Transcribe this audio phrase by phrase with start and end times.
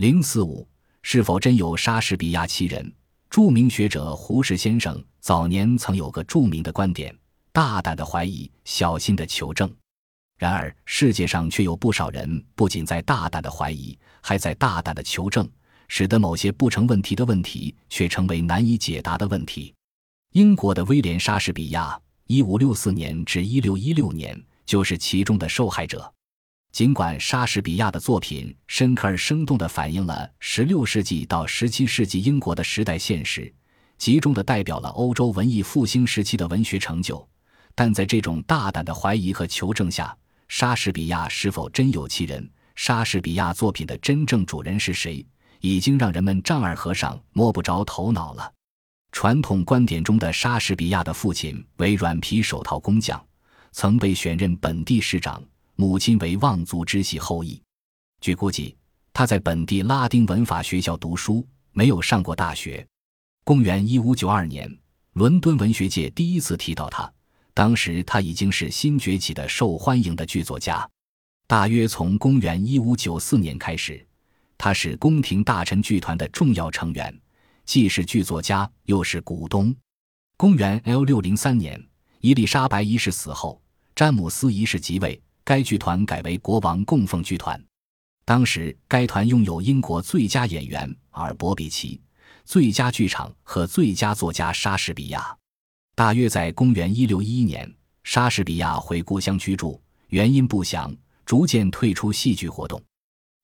[0.00, 0.66] 零四五，
[1.02, 2.90] 是否真有莎士比亚其人？
[3.28, 7.14] 著名学者胡适先生早年曾有个著名的观点：
[7.52, 9.70] 大胆的怀疑，小心的求证。
[10.38, 15.46] 然而，世界上却有不少人不仅在大胆的怀疑，还在大胆的求证，
[15.86, 19.74] 使得某些不成问题的问题却成为难以解答的问题。
[20.32, 26.10] 英国的威廉·莎士比亚（一五六四年至一六一六年）就是其中的受害者。
[26.72, 33.52] 尽管莎士比亚的作品深刻而生动地反映了16世纪到17世纪英国的时代现实，
[33.98, 37.28] 集中地代表了欧洲文艺复兴时期的文学成就，
[37.74, 42.48] 但在这种大胆的怀疑和求证下，莎士比亚是否真有其人？
[42.76, 45.26] 莎士比亚作品的真正主人是谁？
[45.60, 48.50] 已经让人们丈二和尚摸不着头脑了。
[49.12, 53.22] 传统观点中的莎士比亚的父亲为软皮手套工匠，
[53.72, 55.42] 曾被选任本地市长。
[55.80, 57.58] 母亲为望族支系后裔，
[58.20, 58.76] 据估计，
[59.14, 62.86] 他在本地拉丁文法学校读书，没有上过大学。
[63.44, 64.70] 公元一五九二年，
[65.14, 67.10] 伦敦文学界第一次提到他，
[67.54, 70.86] 当时他已经是新崛起的受欢迎的剧作家。
[71.46, 74.06] 大约从公元一五九四年开始，
[74.58, 77.18] 他是宫廷大臣剧团的重要成员，
[77.64, 79.74] 既是剧作家，又是股东。
[80.36, 81.82] 公元 L 六零三年，
[82.20, 83.58] 伊丽莎白一世死后，
[83.94, 85.18] 詹姆斯一世即位。
[85.50, 87.60] 该剧团改为国王供奉剧团，
[88.24, 92.00] 当时该团拥有英国最佳演员尔伯比奇、
[92.44, 95.36] 最佳剧场和最佳作家莎士比亚。
[95.96, 97.68] 大约在公元一六一一年，
[98.04, 102.80] 莎士比亚回故乡居住，原因不详，逐渐退出戏剧活动。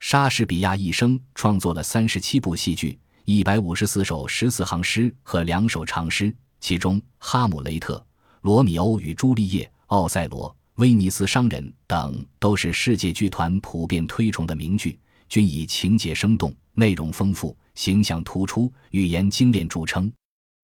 [0.00, 7.94] 莎士比亚一生创作了三十七部戏剧、一百五十四首十四行诗和两首长诗，其中《哈姆雷特》
[8.40, 10.50] 《罗密欧与朱丽叶》《奥赛罗》。
[10.76, 14.98] 威尼斯商人等都是世界剧团普遍推崇的名剧，
[15.28, 20.10] 均以情节生动、内容丰富、形象突出、语言精炼著称。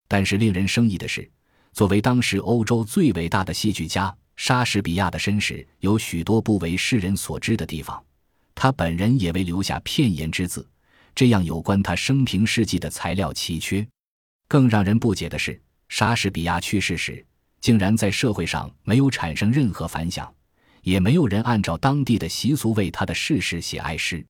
[0.08, 1.30] 但是令人生疑的是，
[1.72, 8.02] 作为当时欧洲最伟大的戏剧家，莎士比亚的身世有许多不为世人所知的地方，
[8.54, 10.66] 他本人也未留下片言之字，
[11.14, 13.86] 这样有关他生平事迹的材料奇缺。
[14.48, 17.22] 更让人不解的是，莎士比亚去世时。
[17.60, 20.32] 竟然在社会上没有产生任何反响，
[20.82, 24.24] 也没有人按照当地的习俗为他的逝世写哀诗。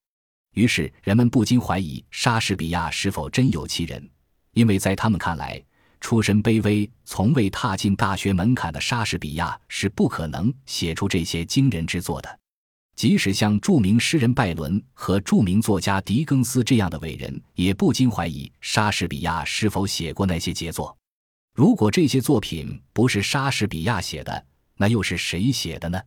[0.54, 4.08] 于是人们不禁怀疑莎士比亚是否真有其人，
[4.52, 5.62] 因为在他们看来，
[6.00, 12.38] 出身卑微、从未踏进大学门槛的莎士比亚是不可能写出这些惊人之作的。
[12.96, 20.97] 即使像著名诗人拜伦和著名作家狄更斯这样的伟人，也不禁怀疑莎士比亚是否写过那些杰作。
[21.58, 24.46] 如果这些作品不是莎士比亚写的，
[24.76, 26.00] 那又是谁写的呢？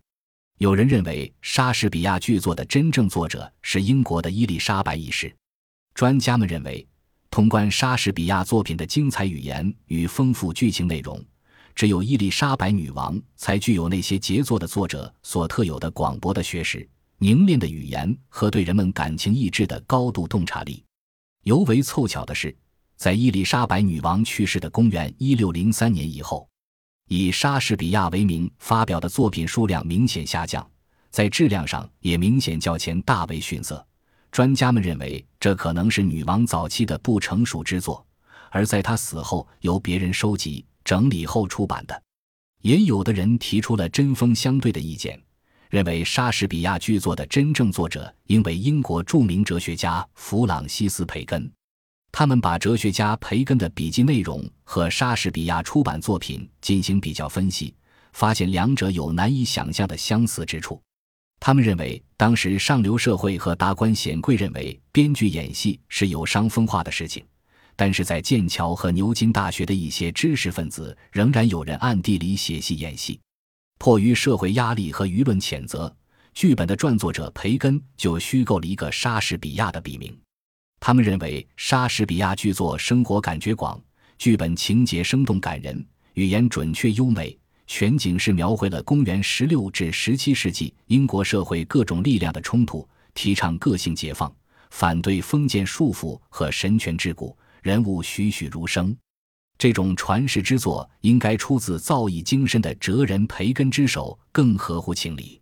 [0.60, 5.36] 有人认为莎士比亚剧作的真正作者是英国的伊丽莎白一世。
[5.94, 6.88] 专家们认为，
[7.30, 11.22] 通关莎士比亚作品的精彩语言与丰富剧情内容，
[11.76, 16.88] 只有伊丽莎白女王才具有那些杰作的作者所特有的广博的学识、
[17.18, 20.82] 凝练的语言和对人们感情意志的高度洞察力。
[21.44, 22.56] 尤为凑巧的是。
[23.02, 26.48] 在伊丽莎白女王去世的公元一六零三年以后，
[27.08, 30.64] 以莎士比亚为名发表的作品数量明显下降，
[31.10, 33.84] 在质量上也明显较前大为逊色。
[34.32, 38.06] 专家们认为，这可能是女王早期的不成熟之作，
[38.52, 42.04] 而在她死后由别人收集整理后出版的。
[42.62, 45.20] 也有的人提出了针锋相对的意见，
[45.72, 51.52] 认为莎士比亚剧作的真正作者应为英国著名哲学家弗朗西斯·培根。
[52.12, 57.74] 他们把哲学家培根的笔记内容和莎士比亚出版作品进行比较分析，
[58.14, 60.82] 发现两者有难以想象的相似之处。
[61.40, 67.26] 他们认为，当时上流社会和达官显贵认为编剧演戏是有伤风化的事情，
[67.76, 73.20] 但是在剑桥和牛津大学的一些知识分子仍然有人暗地里写戏演戏。
[73.80, 75.92] 迫于社会压力和舆论谴责，
[76.36, 80.16] 剧本的撰作者培根就虚构了一个莎士比亚的笔名。
[80.82, 83.80] 他们认为莎士比亚剧作生活感觉广，
[84.18, 85.86] 剧本情节生动感人，
[86.16, 87.38] 语言准确优美，
[87.68, 94.34] 全景式描绘了公元十六至十七世纪英国社会各种力量的冲突，提倡个性解放，
[94.72, 97.32] 反对封建束缚和神权桎梏，
[97.62, 98.98] 人物栩栩如生。
[99.60, 105.40] 这种传世之作应该出自造诣精深的哲人培根之手，更合乎情理。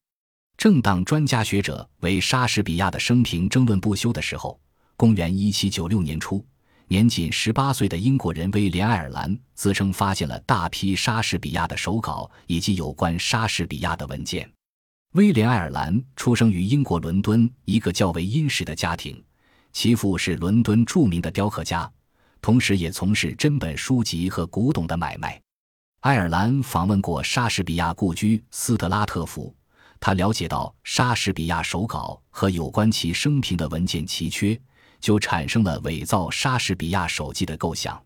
[0.58, 4.60] 正当专家学者为莎士比亚的生平争论不休的时候。
[5.00, 6.46] 公元一七九六年初，
[6.90, 14.52] 年仅十八岁的英国人威廉·爱尔兰自称发现了大批莎士比亚的手稿以及有关莎士比亚的文件。
[15.14, 19.24] 威廉·爱尔兰出生于英国伦敦一个较为殷实的家庭，
[19.72, 21.90] 其父是伦敦著名的雕刻家，
[22.42, 25.42] 同时也从事珍本书籍和古董的买卖。
[26.02, 29.56] 爱尔兰访问过莎士比亚故居斯特拉特福，
[29.98, 34.60] 他了解到莎士比亚手稿和有关其生平的文件奇缺，
[35.00, 38.02] 就产生了伪造莎士比亚手记的构想。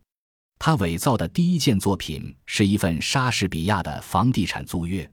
[0.60, 5.10] 他伪造的第一件作品是一份莎士比亚的房地产租约。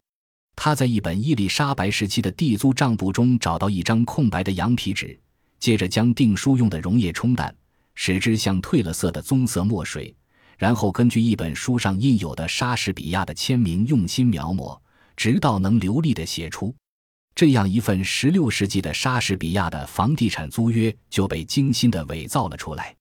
[0.54, 5.18] 他在一本伊丽莎白时期的地租账簿中找到一张空白的羊皮纸，
[5.58, 7.54] 接着将订书用的溶液冲淡，
[7.94, 10.14] 使之像褪了色的棕色墨水。
[10.58, 14.78] 然后根据一本书上印有的莎士比亚的签名用心描摹，
[15.16, 16.74] 直到能流利地写出
[17.34, 22.94] 这样一份16世纪的莎士比亚的房地产租约，就被精心的伪造了出来。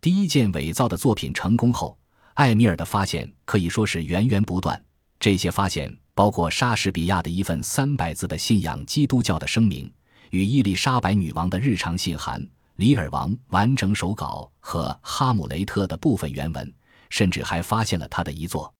[0.00, 1.98] 第一件伪造的作品成功后，
[2.34, 4.82] 艾米尔的发现可以说是源源不断。
[5.18, 9.92] 这些发现包括莎士比亚的一份三百字的信仰基督教的声明，
[10.30, 12.44] 与伊丽莎白女王的日常信函、
[12.76, 16.74] 里尔王完整手稿和哈姆雷特的部分原文。
[17.08, 18.74] 甚至还发现了他的遗作。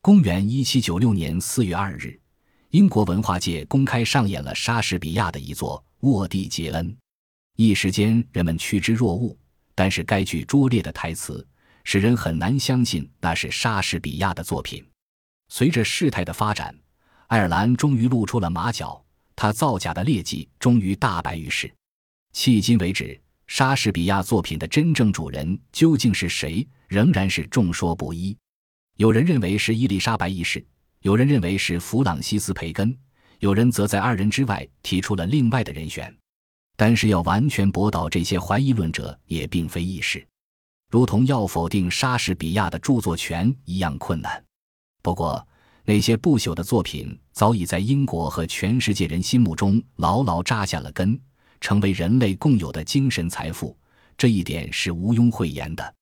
[0.00, 2.18] 公元一七九六年四月二日，
[2.70, 6.90] 英国文化界公开上演了莎士比亚的一作《沃蒂杰恩》，
[7.56, 9.36] 一时间人们趋之若鹜。
[9.74, 11.46] 但是该剧拙劣的台词
[11.84, 14.84] 使人很难相信那是莎士比亚的作品。
[15.48, 16.74] 随着事态的发展，
[17.26, 19.04] 爱尔兰终于露出了马脚，
[19.36, 21.72] 他造假的劣迹终于大白于世。
[22.34, 23.20] 迄今为止。
[23.48, 28.36] 莎士比亚作品的真正主人究竟是谁，仍然是众说不一。
[28.96, 30.66] 有人认为是伊丽莎白一世，
[31.06, 32.92] 有人认为是弗朗西斯·培根，
[33.38, 36.12] 有人则在二人之外提出了另外的人选。
[36.76, 40.26] 但是要完全驳倒这些怀疑论者也并非易事，
[40.90, 44.44] 如同要否定莎士比亚的著作权一样困难。
[45.00, 45.46] 不过，
[45.84, 51.16] 那些不朽的作品早已在英国和全世界人心目中牢牢扎下了根。
[51.60, 53.78] 成为人类共有的精神财富，
[54.18, 55.94] 这一点是毋庸讳言的。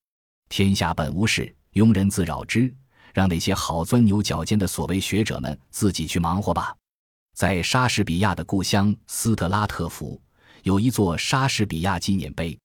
[0.48, 2.74] 天下本无事，庸人自扰之。
[3.14, 6.74] 让那些好钻牛角尖的所谓学者们自己去忙活吧。
[7.34, 10.20] 在莎士比亚的故乡斯特拉特福，
[10.64, 12.58] 有一座莎士比亚纪念碑，